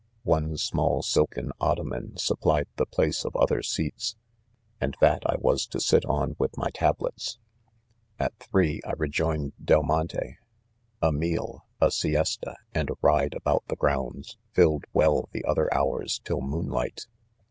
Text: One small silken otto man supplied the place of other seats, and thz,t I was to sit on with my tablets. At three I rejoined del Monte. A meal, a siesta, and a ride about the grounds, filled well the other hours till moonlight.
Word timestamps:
One 0.23 0.57
small 0.57 1.03
silken 1.03 1.51
otto 1.61 1.83
man 1.83 2.17
supplied 2.17 2.65
the 2.77 2.87
place 2.87 3.23
of 3.23 3.35
other 3.35 3.61
seats, 3.61 4.15
and 4.79 4.97
thz,t 4.97 5.21
I 5.27 5.35
was 5.37 5.67
to 5.67 5.79
sit 5.79 6.05
on 6.07 6.35
with 6.39 6.57
my 6.57 6.71
tablets. 6.71 7.37
At 8.17 8.33
three 8.39 8.81
I 8.83 8.93
rejoined 8.97 9.53
del 9.63 9.83
Monte. 9.83 10.39
A 11.03 11.11
meal, 11.11 11.67
a 11.79 11.91
siesta, 11.91 12.55
and 12.73 12.89
a 12.89 12.95
ride 13.03 13.35
about 13.35 13.63
the 13.67 13.75
grounds, 13.75 14.39
filled 14.53 14.85
well 14.91 15.29
the 15.33 15.45
other 15.45 15.71
hours 15.71 16.19
till 16.25 16.41
moonlight. 16.41 17.05